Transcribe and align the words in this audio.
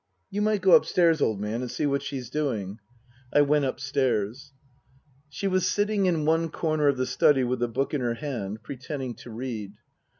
"You 0.31 0.41
might 0.41 0.61
go 0.61 0.71
upstairs, 0.71 1.21
old 1.21 1.39
man, 1.39 1.61
and 1.61 1.69
see 1.69 1.85
what 1.85 2.01
she's 2.01 2.31
doing." 2.31 2.79
I 3.31 3.41
went 3.41 3.65
upstairs. 3.65 4.51
She 5.29 5.47
was 5.47 5.67
sitting 5.67 6.07
in 6.07 6.25
one 6.25 6.49
corner 6.49 6.87
of 6.87 6.97
the 6.97 7.05
study 7.05 7.43
with 7.43 7.61
a 7.61 7.67
book 7.67 7.93
in 7.93 8.01
her 8.01 8.15
hand 8.15 8.63
pretending 8.63 9.13
to 9.17 9.29
read. 9.29 9.73